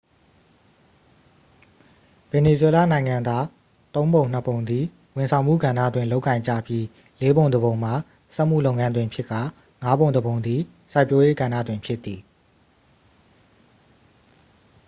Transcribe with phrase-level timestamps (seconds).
[2.31, 3.45] ဗင်နီဇွဲလားနိုင်ငံသား
[3.95, 4.85] သုံးပုံနှစ်ပုံသည်
[5.15, 6.85] ဝန်ဆောင်မှုကဏ္ဍတွင် လုပ်ကိုင်ကြပြီး
[7.21, 7.93] လေးပုံတစ်ပုံမှာ
[8.35, 9.41] စက်မှုလုပ်ငန်းတွင်ဖြစ်ကာ
[9.83, 10.61] ငါးပုံတစ်ပုံသည်
[10.91, 12.19] စိုက်ပျိုးရေးကဏ္ဍတွင် ဖြစ်သည်